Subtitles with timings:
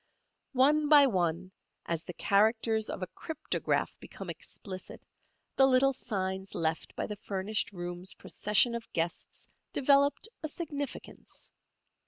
[0.57, 1.51] One by one,
[1.85, 5.05] as the characters of a cryptograph become explicit,
[5.55, 11.51] the little signs left by the furnished room's procession of guests developed a significance.